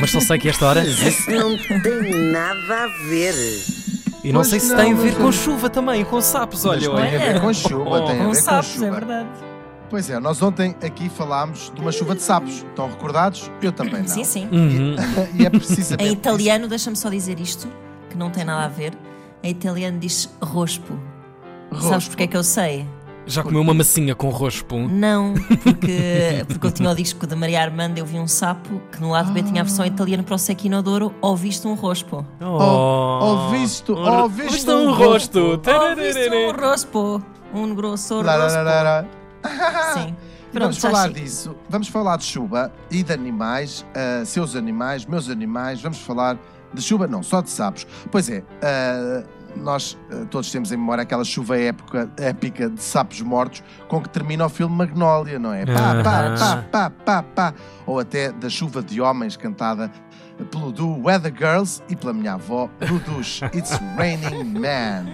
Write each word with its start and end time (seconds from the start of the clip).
Mas 0.00 0.10
só 0.10 0.20
sei 0.20 0.38
que 0.38 0.48
esta 0.48 0.66
hora. 0.66 0.84
Isso 0.84 1.30
não 1.30 1.56
tem 1.56 2.32
nada 2.32 2.84
a 2.84 2.86
ver. 3.08 3.34
E 4.24 4.32
não 4.32 4.40
Pois 4.40 4.48
sei 4.48 4.60
se 4.60 4.68
não, 4.70 4.76
tem 4.76 4.92
a 4.92 4.96
ver 4.96 5.04
mas 5.12 5.14
com 5.16 5.22
não. 5.22 5.32
chuva 5.32 5.70
também, 5.70 6.04
com 6.04 6.20
sapos, 6.20 6.64
Mas 6.64 6.84
olha, 6.86 7.08
tem 7.08 7.16
a 7.16 7.32
ver 7.32 7.40
com 7.40 7.52
chuva, 7.54 7.84
tem 8.02 8.10
a 8.16 8.18
Com 8.18 8.18
ver 8.18 8.24
com 8.26 8.34
sapos, 8.34 8.70
é 8.70 8.74
chuva. 8.74 8.90
verdade. 8.90 9.28
Pois 9.88 10.10
é, 10.10 10.18
nós 10.20 10.42
ontem 10.42 10.74
aqui 10.84 11.08
falámos 11.08 11.72
de 11.74 11.80
uma 11.80 11.90
chuva 11.92 12.14
de 12.14 12.22
sapos. 12.22 12.56
Estão 12.56 12.88
recordados? 12.90 13.50
Eu 13.62 13.72
também 13.72 14.00
não. 14.02 14.08
Sim, 14.08 14.24
sim. 14.24 14.48
Uhum. 14.52 14.96
E 15.34 15.46
é 15.46 15.50
precisamente. 15.50 16.06
Em 16.08 16.12
italiano, 16.12 16.68
deixa-me 16.68 16.96
só 16.96 17.08
dizer 17.08 17.38
isto, 17.40 17.68
que 18.10 18.16
não 18.18 18.28
tem 18.30 18.44
nada 18.44 18.64
a 18.64 18.68
ver. 18.68 18.92
Em 19.42 19.50
italiano 19.50 19.98
diz 19.98 20.28
rospo. 20.42 20.98
Rospo. 21.70 21.88
Sabes 21.88 22.08
porque 22.08 22.24
é 22.24 22.26
que 22.26 22.36
eu 22.36 22.42
sei? 22.42 22.86
Já 23.28 23.42
comeu 23.42 23.60
uma 23.60 23.74
massinha 23.74 24.14
com 24.14 24.30
rospo? 24.30 24.78
Não, 24.88 25.34
porque, 25.62 26.44
porque 26.48 26.66
eu 26.66 26.72
tinha 26.72 26.90
o 26.90 26.94
disco 26.94 27.26
de 27.26 27.36
Maria 27.36 27.60
Armanda, 27.60 28.00
eu 28.00 28.06
vi 28.06 28.18
um 28.18 28.26
sapo 28.26 28.80
que 28.90 29.00
no 29.00 29.10
lado 29.10 29.30
B 29.32 29.42
tinha 29.42 29.60
a 29.60 29.64
versão 29.64 29.84
italiana 29.84 30.22
para 30.22 30.34
o 30.34 30.38
Sequinodoro, 30.38 31.14
ou 31.20 31.36
visto 31.36 31.68
um 31.68 31.74
rospo. 31.74 32.24
Oh, 32.40 33.18
oh, 33.20 33.50
visto, 33.50 33.94
oh, 33.94 34.28
visto 34.28 34.52
Visto 34.52 34.72
um 34.72 34.88
um 34.88 34.94
rosto. 34.94 35.38
Ou 35.40 35.96
visto 35.96 36.34
um 36.34 36.52
rospo. 36.52 37.22
Um 37.52 37.74
grosso 37.74 38.22
rospo. 38.22 39.08
Sim. 39.94 40.16
Pronto, 40.50 40.62
vamos 40.62 40.76
já 40.76 40.90
falar 40.90 41.08
chega. 41.08 41.20
disso. 41.20 41.54
Vamos 41.68 41.88
falar 41.88 42.16
de 42.16 42.24
chuva 42.24 42.72
e 42.90 43.02
de 43.02 43.12
animais, 43.12 43.84
ah, 43.94 44.24
seus 44.24 44.56
animais, 44.56 45.04
meus 45.04 45.28
animais. 45.28 45.82
Vamos 45.82 45.98
falar 45.98 46.38
de 46.72 46.82
chuva, 46.82 47.06
não, 47.06 47.22
só 47.22 47.42
de 47.42 47.50
sapos. 47.50 47.86
Pois 48.10 48.30
é, 48.30 48.42
ah, 48.62 49.22
nós 49.56 49.98
ah, 50.10 50.26
todos 50.30 50.50
temos 50.50 50.72
em 50.72 50.76
memória 50.76 51.02
aquela 51.02 51.24
chuva 51.24 51.58
época, 51.58 52.10
épica 52.16 52.68
de 52.68 52.82
sapos 52.82 53.20
mortos 53.20 53.62
com 53.88 54.00
que 54.00 54.08
termina 54.08 54.46
o 54.46 54.48
filme 54.48 54.74
Magnólia, 54.74 55.38
não 55.38 55.52
é? 55.52 55.64
Pá, 55.66 56.02
pá, 56.02 56.34
pá, 56.38 56.64
pá, 56.70 56.90
pá, 56.90 57.22
pá. 57.22 57.54
Ou 57.86 57.98
até 57.98 58.32
da 58.32 58.48
chuva 58.48 58.82
de 58.82 59.00
homens 59.00 59.36
cantada 59.36 59.90
pelo 60.46 60.72
duo 60.72 61.02
Weather 61.04 61.32
Girls 61.36 61.82
e 61.88 61.96
pela 61.96 62.12
minha 62.12 62.34
avó 62.34 62.70
Dudush. 62.80 63.42
It's 63.54 63.78
Raining 63.96 64.58
Man. 64.58 65.06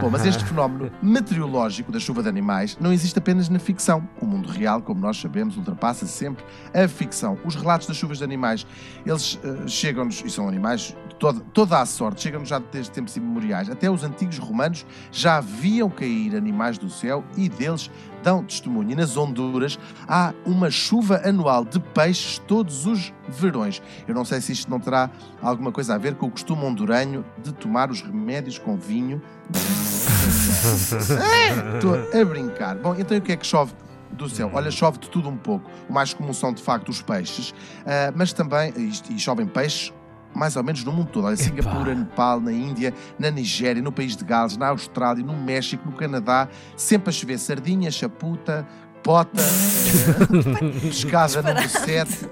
Bom, 0.00 0.10
mas 0.10 0.24
este 0.26 0.44
fenómeno 0.44 0.90
meteorológico 1.02 1.90
da 1.90 1.98
chuva 1.98 2.22
de 2.22 2.28
animais 2.28 2.76
não 2.80 2.92
existe 2.92 3.18
apenas 3.18 3.48
na 3.48 3.58
ficção. 3.58 4.08
O 4.20 4.26
mundo 4.26 4.48
real, 4.48 4.82
como 4.82 5.00
nós 5.00 5.18
sabemos, 5.20 5.56
ultrapassa 5.56 6.06
sempre 6.06 6.44
a 6.74 6.86
ficção. 6.86 7.38
Os 7.44 7.54
relatos 7.54 7.86
das 7.86 7.96
chuvas 7.96 8.18
de 8.18 8.24
animais, 8.24 8.66
eles 9.04 9.38
eh, 9.42 9.66
chegam-nos, 9.66 10.22
e 10.24 10.30
são 10.30 10.48
animais 10.48 10.96
de 11.08 11.14
toda, 11.16 11.40
toda 11.52 11.80
a 11.80 11.86
sorte, 11.86 12.22
chegam-nos 12.22 12.48
já 12.48 12.58
desde 12.58 12.92
tempos 12.92 13.16
imemoriais. 13.16 13.70
Até 13.70 13.90
os 13.90 14.04
antigos 14.04 14.38
romanos 14.38 14.86
já 15.10 15.40
viam 15.40 15.88
cair 15.90 16.36
animais 16.36 16.78
do 16.78 16.90
céu 16.90 17.24
e 17.36 17.48
deles 17.48 17.90
dão 18.22 18.42
testemunho. 18.42 18.90
E 18.90 18.94
nas 18.94 19.16
Honduras 19.16 19.78
há 20.06 20.32
uma 20.44 20.70
chuva 20.70 21.22
anual 21.24 21.64
de 21.64 21.80
peixes 21.80 22.38
todos 22.46 22.86
os 22.86 23.12
verões. 23.28 23.82
Eu 24.06 24.14
não 24.14 24.24
sei 24.24 24.40
se 24.40 24.52
isto 24.52 24.70
não 24.70 24.80
terá 24.80 25.10
alguma 25.42 25.72
coisa 25.72 25.94
a 25.94 25.98
ver 25.98 26.14
com 26.14 26.26
o 26.26 26.30
costume 26.30 26.64
honduranho 26.64 27.24
de 27.42 27.52
tomar 27.52 27.90
os 27.90 28.02
remédios 28.02 28.58
com 28.58 28.76
vinho 28.76 29.22
Estou 31.74 31.94
a 31.94 32.24
brincar. 32.24 32.76
Bom, 32.76 32.94
então 32.98 33.16
o 33.16 33.20
que 33.20 33.32
é 33.32 33.36
que 33.36 33.46
chove 33.46 33.72
do 34.12 34.28
céu? 34.28 34.50
Olha, 34.52 34.70
chove 34.70 34.98
de 34.98 35.08
tudo 35.08 35.28
um 35.28 35.36
pouco. 35.36 35.70
O 35.88 35.92
mais 35.92 36.12
comum 36.12 36.32
são, 36.32 36.52
de 36.52 36.62
facto, 36.62 36.88
os 36.88 37.02
peixes, 37.02 37.54
ah, 37.86 38.12
mas 38.14 38.32
também, 38.32 38.72
e, 38.76 39.14
e 39.14 39.18
chovem 39.18 39.46
peixes 39.46 39.92
mais 40.38 40.56
ou 40.56 40.62
menos 40.62 40.84
no 40.84 40.92
mundo 40.92 41.08
todo. 41.12 41.26
Olha, 41.26 41.36
Singapura, 41.36 41.94
Nepal, 41.94 42.40
na 42.40 42.52
Índia, 42.52 42.94
na 43.18 43.30
Nigéria, 43.30 43.82
no 43.82 43.92
país 43.92 44.16
de 44.16 44.24
Gales, 44.24 44.56
na 44.56 44.68
Austrália, 44.68 45.24
no 45.24 45.36
México, 45.36 45.82
no 45.84 45.96
Canadá, 45.96 46.48
sempre 46.76 47.10
a 47.10 47.12
chover 47.12 47.38
sardinha, 47.38 47.90
chaputa, 47.90 48.66
pota, 49.02 49.42
pescada 50.80 51.42
número 51.42 51.68
7, 51.68 52.28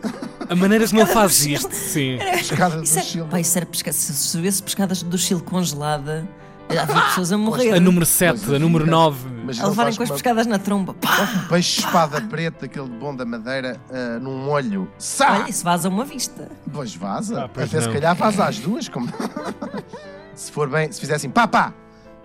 A 0.49 0.55
maneira 0.55 0.87
como 0.89 1.01
ele 1.01 1.11
faz 1.11 1.45
isto, 1.47 1.73
sim. 1.75 2.19
pescada 2.19 2.77
do 2.77 2.83
é, 2.83 3.03
Chile. 3.03 3.27
pá, 3.31 3.41
isso 3.41 3.59
era 3.59 3.67
pesca... 3.67 3.93
Se 3.93 4.13
se 4.15 4.37
vivesse 4.37 4.63
pescadas 4.63 5.03
do 5.03 5.19
Chile 5.19 5.41
congelada, 5.43 6.29
havia 6.69 7.03
pessoas 7.03 7.33
a 7.33 7.39
morrer. 7.39 7.73
A 7.73 7.81
número 7.81 8.07
7, 8.07 8.41
Pois 8.41 8.53
a 8.55 8.59
número 8.59 8.85
havia. 8.85 8.97
9. 8.97 9.36
Mas 9.47 9.61
a 9.61 9.69
levarem 9.69 9.95
com 9.95 10.03
as 10.03 10.09
como- 10.09 10.19
pescadas 10.19 10.47
na 10.47 10.59
tromba. 10.59 10.95
Pá! 10.95 11.09
um 11.45 11.49
peixe 11.49 11.81
espada 11.81 12.21
preta, 12.21 12.67
aquele 12.67 12.89
bom 12.89 13.15
da 13.15 13.25
madeira, 13.25 13.81
ah, 13.91 14.19
num 14.19 14.49
olho. 14.49 14.91
Sá! 14.99 15.41
Olha, 15.41 15.51
isso 15.51 15.63
vaza 15.65 15.89
uma 15.89 16.05
vista. 16.05 16.49
Pois 16.73 16.95
vaza. 16.95 17.45
Ah, 17.45 17.49
pois 17.49 17.69
Até 17.69 17.81
se 17.81 17.87
não. 17.87 17.95
calhar 17.95 18.15
vaza 18.15 18.45
as 18.45 18.59
duas. 18.59 18.89
Como... 18.89 19.09
se 20.35 20.51
for 20.53 20.69
bem, 20.69 20.91
se 20.91 21.01
fizessem 21.01 21.31
pá 21.31 21.47
pá. 21.47 21.73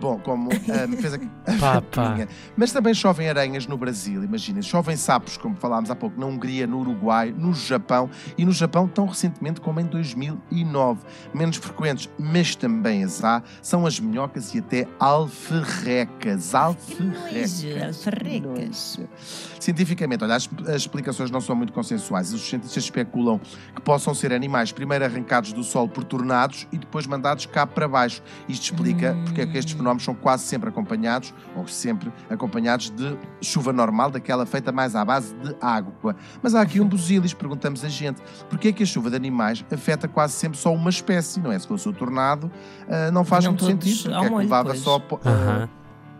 Bom, 0.02 0.18
como 0.18 0.50
ah, 0.52 0.88
me 0.88 0.98
fez 0.98 1.14
a, 1.14 1.18
a 1.18 1.58
Pá, 1.60 1.80
pá. 1.80 2.10
minha. 2.10 2.28
Mas 2.58 2.72
também 2.72 2.92
chovem 2.92 3.30
aranhas 3.30 3.68
no 3.68 3.78
Brasil, 3.78 4.24
imaginem. 4.24 4.64
Chovem 4.64 4.98
sapos, 4.98 5.38
como 5.38 5.56
falámos 5.56 5.92
há 5.92 5.96
pouco, 5.96 6.20
na 6.20 6.26
Hungria, 6.26 6.66
no 6.66 6.80
Uruguai, 6.80 7.32
no 7.38 7.54
Japão. 7.54 8.10
E 8.36 8.44
no 8.44 8.52
Japão, 8.52 8.88
tão 8.88 9.06
recentemente 9.06 9.62
como 9.62 9.80
em 9.80 9.86
2009. 9.86 11.02
Menos 11.36 11.58
frequentes, 11.58 12.10
mas 12.18 12.56
também 12.56 13.04
as 13.04 13.24
há, 13.24 13.44
são 13.62 13.86
as 13.86 14.00
minhocas 14.00 14.56
e 14.56 14.58
até 14.58 14.88
alferrecas. 15.00 16.56
Alferrecas. 16.56 17.64
Alferrecas. 17.86 19.00
Cientificamente, 19.60 20.24
olha, 20.24 20.34
as, 20.34 20.50
as 20.68 20.78
explicações 20.78 21.30
não 21.30 21.42
são 21.42 21.56
muito 21.56 21.72
consensuais. 21.74 22.34
Os 22.34 22.42
cientistas 22.42 22.84
especulam 22.84 23.40
que 23.76 23.82
possam 23.84 24.16
ser 24.16 24.34
animais 24.34 24.72
primeiro 24.72 25.06
arrancados 25.06 25.54
do 25.54 25.64
Sol 25.64 25.88
por 25.88 26.04
tornados 26.04 26.68
e 26.72 26.78
depois 26.80 27.06
mandados 27.06 27.46
cá 27.46 27.68
para 27.68 27.88
baixo. 27.88 28.24
Isto 28.50 28.64
explica 28.64 29.16
porque 29.26 29.42
é 29.42 29.46
que 29.46 29.60
estes 29.60 29.76
fenómenos 29.76 29.91
são 30.00 30.14
quase 30.14 30.44
sempre 30.44 30.70
acompanhados, 30.70 31.34
ou 31.56 31.68
sempre 31.68 32.12
acompanhados 32.30 32.90
de 32.90 33.18
chuva 33.42 33.74
normal, 33.74 34.12
daquela 34.12 34.46
feita 34.46 34.72
mais 34.72 34.96
à 34.96 35.04
base 35.04 35.34
de 35.36 35.56
água. 35.62 36.16
Mas 36.42 36.56
há 36.56 36.62
aqui 36.62 36.80
um 36.80 36.88
busilis, 36.88 37.34
perguntamos 37.34 37.84
a 37.84 37.90
gente, 37.90 38.22
porque 38.50 38.70
é 38.70 38.72
que 38.72 38.84
a 38.84 38.86
chuva 38.86 39.10
de 39.10 39.16
animais 39.16 39.66
afeta 39.72 40.08
quase 40.08 40.34
sempre 40.34 40.58
só 40.58 40.74
uma 40.74 40.90
espécie, 40.90 41.40
não 41.40 41.52
é? 41.52 41.60
Se 41.60 41.68
fosse 41.68 41.88
o 41.88 41.94
tornado, 41.94 42.52
ah, 42.90 43.12
não 43.12 43.24
faz 43.24 43.44
Vinham 43.44 43.54
muito 43.54 43.66
sentido, 43.66 44.04
porque 44.04 44.26
é 44.26 44.30
que 44.30 44.36
levava 44.36 44.70
pois. 44.70 44.80
só 44.80 45.02
Aham. 45.26 45.70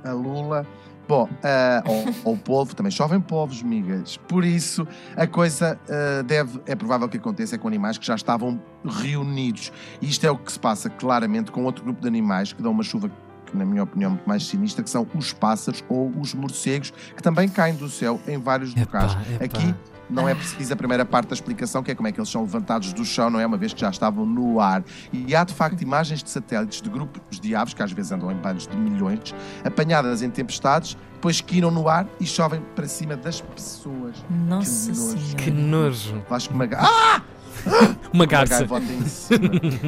a 0.04 0.12
lula. 0.12 0.68
Bom, 1.08 1.28
ah, 1.44 1.84
ou, 1.86 2.32
ou 2.32 2.38
polvo, 2.38 2.74
também 2.74 2.92
chovem 2.92 3.20
polvos, 3.20 3.62
migas. 3.62 4.16
Por 4.16 4.46
isso, 4.46 4.88
a 5.18 5.28
coisa 5.28 5.78
ah, 5.90 6.22
deve, 6.24 6.62
é 6.66 6.76
provável 6.76 7.10
que 7.10 7.18
aconteça 7.18 7.58
com 7.58 7.68
animais 7.68 7.98
que 7.98 8.06
já 8.06 8.16
estavam 8.16 8.62
reunidos. 8.86 9.74
E 10.02 10.08
isto 10.08 10.26
é 10.26 10.32
o 10.32 10.38
que 10.38 10.52
se 10.52 10.60
passa 10.60 10.90
claramente 10.90 11.52
com 11.52 11.66
outro 11.66 11.84
grupo 11.84 12.02
de 12.02 12.08
animais 12.08 12.54
que 12.54 12.62
dão 12.62 12.72
uma 12.72 12.84
chuva 12.84 13.12
que, 13.52 13.58
na 13.58 13.66
minha 13.66 13.84
opinião, 13.84 14.08
é 14.10 14.14
muito 14.14 14.28
mais 14.28 14.46
sinistra, 14.48 14.84
que 14.84 14.90
são 14.90 15.06
os 15.14 15.34
pássaros 15.34 15.84
ou 15.90 16.12
os 16.20 16.34
morcegos, 16.34 16.92
que 17.16 17.22
também 17.22 17.48
caem 17.48 17.76
do 17.76 17.90
céu 17.90 18.20
em 18.28 18.38
vários 18.38 18.72
Epá, 18.76 19.04
locais. 19.04 19.30
epá. 19.30 19.46
Aqui 19.46 19.76
não 20.10 20.28
é 20.28 20.36
preciso 20.36 20.74
a 20.74 20.76
primeira 20.76 21.06
parte 21.06 21.30
da 21.30 21.34
explicação, 21.34 21.82
que 21.82 21.92
é 21.92 21.96
como 21.96 22.08
é 22.08 22.12
que 22.12 22.20
eles 22.20 22.30
são 22.30 22.42
levantados 22.42 22.92
do 22.92 23.06
chão, 23.06 23.30
não 23.30 23.40
é? 23.40 23.46
Uma 23.46 23.56
vez 23.58 23.74
que 23.74 23.80
já 23.80 23.90
estavam 23.90 24.26
no 24.26 24.60
ar. 24.60 24.84
E 25.14 25.34
há, 25.34 25.44
de 25.44 25.54
facto, 25.54 25.82
imagens 25.82 26.22
de 26.22 26.30
satélites 26.30 26.82
de 26.82 26.90
grupos 26.90 27.40
de 27.40 27.56
aves, 27.56 27.74
que 27.74 27.82
às 27.82 27.92
vezes 27.94 28.12
andam 28.12 28.30
em 28.32 28.36
bandos 28.36 28.68
de 28.68 28.76
milhões, 28.76 29.34
apanhadas 29.64 30.22
em 30.22 30.30
tempestades, 30.30 30.98
depois 31.14 31.40
quiram 31.40 31.72
no 31.72 31.88
ar 31.88 32.08
e 32.20 32.26
chovem 32.26 32.62
para 32.76 32.88
cima 32.88 33.16
das 33.16 33.40
pessoas. 33.40 34.16
Nossa 34.48 34.92
Que 34.92 34.98
nojo. 34.98 35.18
Senhora. 35.18 35.36
Que 35.38 35.52
nojo. 35.52 36.24
Vais 36.30 36.48
com 36.48 36.56
uma... 36.56 36.68
Ah! 36.76 37.22
Uma 38.14 38.24
Uma 38.24 38.26
garça. 38.26 38.60
gaivota 38.60 38.86
em 38.92 39.06
cima. 39.06 39.40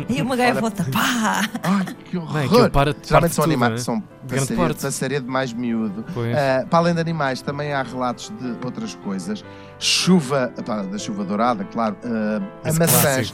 E 0.07 0.22
uma 0.22 0.35
gaivota, 0.35 0.85
pá! 0.85 1.41
Ai, 1.62 1.85
que 1.85 1.91
aquilo 1.91 2.24
horror! 2.24 2.69
para, 2.69 2.96
Geralmente 3.03 3.35
são 3.35 3.44
animais, 3.44 3.72
né? 3.72 3.78
são 3.79 4.03
passaredo, 4.28 4.56
porte. 4.56 4.81
passaredo 4.81 5.31
mais 5.31 5.51
miúdo. 5.51 6.02
Uh, 6.02 6.68
para 6.68 6.79
além 6.79 6.94
de 6.94 7.02
animais, 7.02 7.41
também 7.41 7.73
há 7.73 7.84
relatos 7.84 8.31
de 8.40 8.66
outras 8.66 8.96
coisas. 8.96 9.44
Chuva, 9.78 10.53
pá, 10.66 10.84
da 10.84 10.97
chuva 10.97 11.25
dourada, 11.25 11.66
claro, 11.66 11.97
uh, 12.06 12.79
maçãs, 12.79 13.34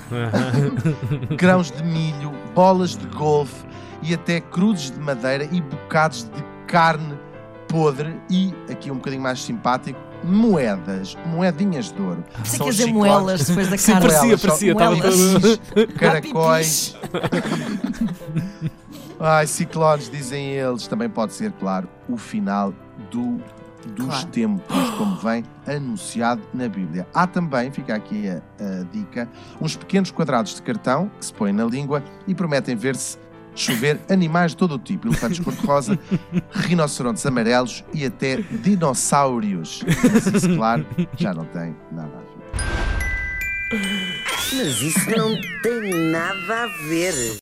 grãos 1.37 1.69
de 1.71 1.83
milho, 1.83 2.31
bolas 2.55 2.95
de 2.97 3.05
golfe 3.07 3.63
e 4.01 4.13
até 4.13 4.39
cruzes 4.39 4.89
de 4.91 4.99
madeira 4.99 5.47
e 5.51 5.61
bocados 5.61 6.23
de 6.23 6.43
carne 6.65 7.17
podre 7.67 8.19
e, 8.29 8.53
aqui 8.69 8.89
um 8.89 8.95
bocadinho 8.95 9.21
mais 9.21 9.41
simpático, 9.41 9.99
moedas, 10.23 11.17
moedinhas 11.25 11.91
de 11.91 12.01
ouro. 12.01 12.23
Sei 12.43 12.57
São 12.57 12.65
que 12.67 12.71
dizer 12.71 12.87
chiclotes, 12.87 13.11
moelas 13.11 13.45
depois 13.47 13.69
da 13.69 13.77
Sim, 13.77 13.91
carne. 13.93 14.07
parecia, 14.37 14.73
Moelas, 14.73 14.99
parecia. 15.01 15.87
caracóis. 15.97 16.95
Ai, 19.19 19.47
ciclones, 19.47 20.09
dizem 20.09 20.47
eles. 20.51 20.87
Também 20.87 21.09
pode 21.09 21.33
ser, 21.33 21.51
claro, 21.53 21.87
o 22.07 22.17
final 22.17 22.73
do, 23.11 23.41
dos 23.95 24.05
Claro. 24.07 24.27
tempos, 24.27 24.89
como 24.97 25.15
vem 25.17 25.43
anunciado 25.67 26.41
na 26.53 26.67
Bíblia. 26.69 27.05
Há 27.13 27.27
também, 27.27 27.71
fica 27.71 27.95
aqui 27.95 28.29
a, 28.29 28.37
a 28.63 28.83
dica, 28.91 29.27
uns 29.59 29.75
pequenos 29.75 30.11
quadrados 30.11 30.55
de 30.55 30.61
cartão 30.61 31.11
que 31.19 31.25
se 31.25 31.33
põem 31.33 31.51
na 31.53 31.65
língua 31.65 32.03
e 32.27 32.33
prometem 32.33 32.75
ver-se 32.75 33.17
chover 33.59 33.99
animais 34.09 34.51
de 34.51 34.57
todo 34.57 34.75
o 34.75 34.79
tipo, 34.79 35.07
elefantes 35.07 35.39
cor-de-rosa, 35.39 35.99
rinocerontes 36.51 37.25
amarelos 37.25 37.83
e 37.93 38.05
até 38.05 38.37
dinossauros. 38.37 39.83
Mas 40.11 40.25
isso, 40.27 40.55
claro, 40.55 40.85
já 41.17 41.33
não 41.33 41.45
tem 41.45 41.75
nada 41.91 42.11
a 42.13 42.19
ver. 42.19 42.29
Mas 44.55 44.81
isso 44.81 45.09
não 45.11 45.35
tem 45.61 46.11
nada 46.11 46.63
a 46.63 46.67
ver. 46.87 47.13